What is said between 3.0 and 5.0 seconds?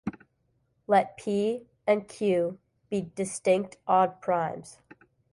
distinct odd primes.